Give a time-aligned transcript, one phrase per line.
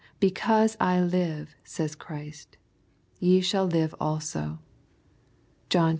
[0.17, 2.57] ^' Because I live," says Christ,"
[3.29, 4.57] ye shall live also/'
[5.69, 5.89] (John xiv.